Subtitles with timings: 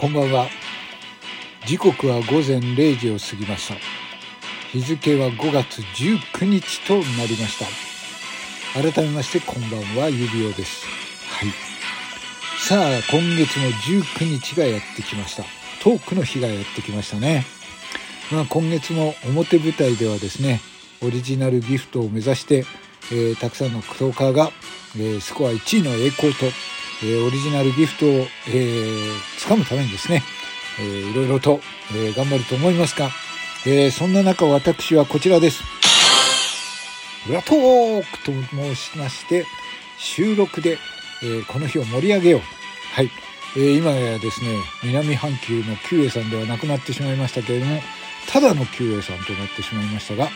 [0.00, 0.46] こんばんは。
[1.66, 3.74] 時刻は午前0時を過ぎました。
[4.70, 7.66] 日付は5月19日となりました。
[8.80, 10.86] 改めましてこんばんは指輪です。
[11.32, 11.48] はい。
[12.60, 15.42] さあ今月の19日がやってきました。
[15.82, 17.44] トークの日がやってきましたね。
[18.30, 20.60] まあ今月も表舞台ではですね
[21.02, 22.64] オリジナルギフトを目指して、
[23.10, 24.52] えー、たくさんのクトーカーが、
[24.94, 26.46] えー、スコア1位の栄光と
[27.02, 28.08] え、オリジナルギフトを、
[28.48, 30.22] えー、掴むためにですね、
[30.80, 31.60] えー、いろいろと、
[31.92, 33.10] えー、頑張ると思いますが、
[33.66, 35.62] えー、そんな中私はこちらです。
[37.28, 39.44] 裏トークと申しまして、
[39.98, 40.78] 収録で、
[41.22, 42.40] えー、この日を盛り上げよう。
[42.94, 43.10] はい。
[43.56, 44.50] えー、今やですね、
[44.82, 47.80] 南半球の久栄さんではなくなってしまいましたけれども、
[48.28, 50.28] ただの久栄さんとなってしまいましたが、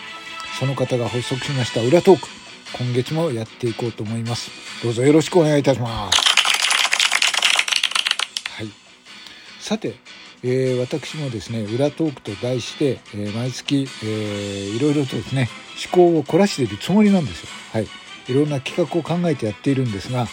[0.59, 2.29] その方が発足しました裏トーク、
[2.73, 4.51] 今月もやっていこうと思います。
[4.83, 6.32] どうぞよろしくお願いいたします。
[9.63, 9.95] さて、
[10.43, 15.49] えー、私もですね裏トークと題して、えー、毎月、えー、いろいろとですね
[15.95, 17.49] 思考を凝らしているつもりなんですよ。
[17.73, 17.87] はい、
[18.29, 20.27] いろんな企画を考えてやっているんですが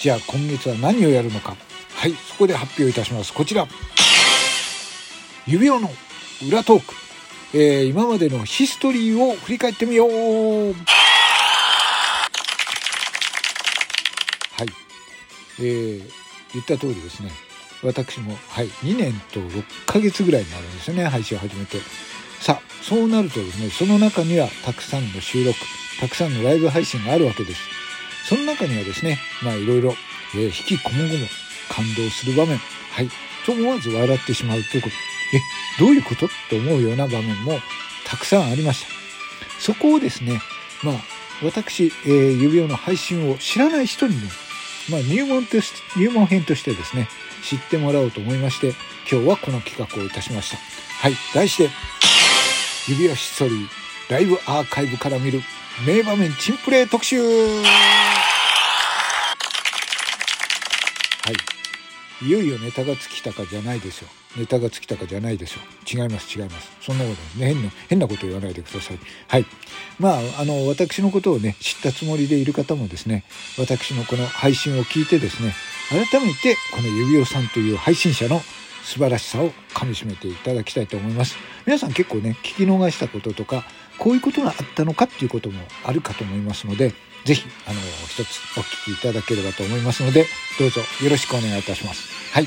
[0.00, 1.56] じゃあ今月は何をやるのか。
[1.94, 2.12] はい。
[2.12, 3.32] そこで発表いたします。
[3.32, 3.68] こちら。
[5.46, 5.88] 指輪の
[6.46, 6.92] 裏トーク、
[7.54, 10.10] えー、今までのヒストリーを振り返ってみよう。
[10.10, 10.16] は
[14.64, 14.66] い、
[15.60, 16.02] えー、
[16.52, 17.45] 言った通りですね。
[17.86, 21.78] 私も、はい、2年と6ヶ月ぐらいになるんですよね、配信を始めて。
[22.40, 25.58] さあ、そうなるとですね、その中にはたくさんの収録、
[26.00, 27.60] たくさんのライブ配信があるわけです。
[28.28, 29.94] その中にはですね、まあいろいろ、
[30.34, 31.26] えー、引きこもごも
[31.70, 33.08] 感動する場面、はい、
[33.46, 34.94] と思わず笑ってしまうということ。
[35.34, 35.40] え、
[35.78, 36.28] どういうこと？
[36.50, 37.60] と思うような場面も
[38.04, 38.90] たくさんありました。
[39.60, 40.40] そこをですね、
[40.82, 40.94] まあ
[41.42, 44.28] 私、えー、指輪の配信を知らない人にね、
[44.90, 47.08] まあ入門として、入門編としてですね、
[47.46, 48.74] 知ってもらおうと思いまして
[49.08, 50.56] 今日はこの企画をいたしました。
[51.00, 51.70] はい題して
[52.88, 53.68] 指輪ヒストリー
[54.10, 55.40] ライブアーカイブから見る
[55.86, 57.62] 名場面チンプレー特集は
[62.22, 65.60] いよいよネタが尽きたかじゃないですよネタが尽きたかじゃないでしょ
[65.90, 66.70] 違います違います。
[66.80, 68.98] そんなことね変な変なこと言わないでください。
[69.28, 69.46] はい。
[69.98, 73.24] まああの私のことをね知ったつもりでいる方もですね
[73.58, 75.54] 私のこの配信を聞いてですね
[75.90, 78.40] 改めてこの指輪さんという配信者の
[78.84, 81.36] 素晴らしさをかみしめていただきたいと思います。
[81.64, 83.64] 皆さん結構ね聞き逃したこととか
[83.98, 86.92] こういうことがあったのかっていうこともあるかと思いますので
[87.26, 90.26] 是非あの一つお聞きいただければと思いますので
[90.58, 92.32] どうぞよろしくお願いいたします。
[92.32, 92.46] はい。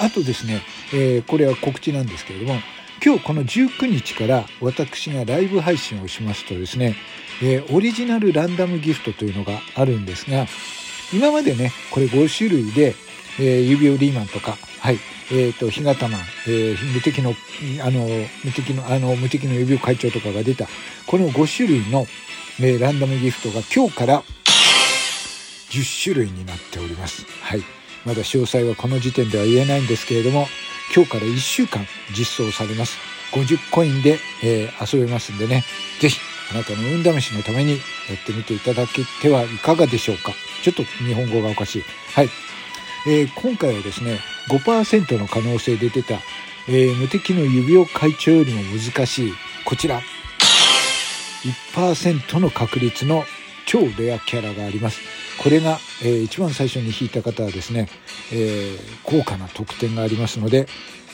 [0.00, 0.62] あとですね、
[0.94, 2.58] えー、これは告知なんですけれども
[3.04, 6.94] 今日この19日から私がライブ配信をしますとですね、
[7.42, 10.46] えー、オリジナルランダムギフトというのがあるんですが
[11.12, 12.94] 今までね、これ5種類で、
[13.38, 14.98] えー、指輪リーマンとか、はい、
[15.30, 17.34] えっ、ー、と、日形マン、えー、無敵の、
[17.84, 18.06] あの、
[18.44, 20.66] 無敵の、あの、無敵の指輪会長とかが出た、
[21.06, 22.06] この5種類の、
[22.60, 24.22] え、ランダムギフトが今日から
[25.70, 27.26] 10種類になっております。
[27.42, 27.62] はい。
[28.04, 30.46] まだ詳細はこの時点では言えないんですけれども、
[30.94, 31.84] 今日から1週間
[32.16, 32.98] 実装されます。
[33.32, 35.64] 50コインで、えー、遊べますんでね、
[36.00, 36.20] ぜひ
[36.52, 40.32] あなたの運試しのためにやってみていただけてはいかがでしょうか。
[40.62, 41.82] ちょっと日本語がおかしい。
[42.14, 42.28] はい。
[43.06, 46.14] えー、今回はですね、5%の可能性で出た、
[46.68, 49.32] えー、無敵の指輪会長よりも難しい、
[49.64, 50.00] こちら。
[51.74, 53.24] 1%の確率の
[53.66, 55.00] 超レアキャラがあります。
[55.42, 57.88] これが、えー、一番最初に引いた方はですね、
[58.32, 60.66] えー、高価な特典がありますので、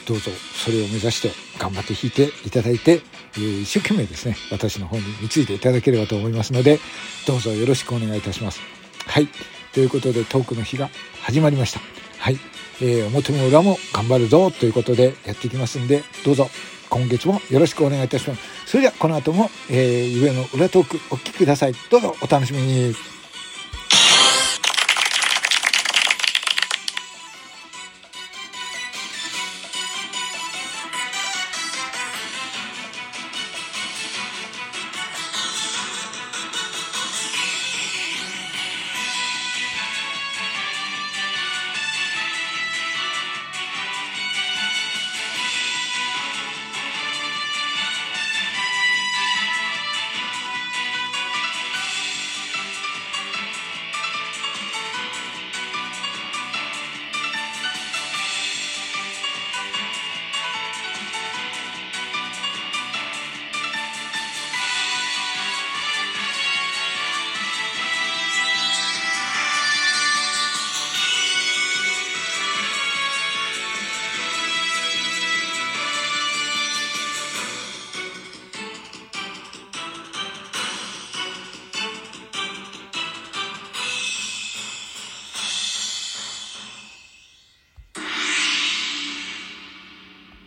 [0.06, 3.03] どうぞそれを目指して頑張って弾いていただいて、
[3.34, 6.80] えー、一生懸命ですね、私の方に貢いでいただければと思いますので、
[7.26, 8.60] どうぞよろしくお願いいたします。
[9.06, 9.28] はい。
[9.72, 10.91] ということでトークの日が
[11.22, 11.80] 始まりました。
[12.18, 12.38] はい。
[12.83, 16.48] えー、表も裏も頑張るぞということでやっていきますんで、どうぞ
[16.88, 18.41] 今月もよろしくお願いいたします。
[18.71, 21.72] それではこの後も、えー、上の裏トークお聞きください。
[21.91, 23.09] どうぞお楽しみに。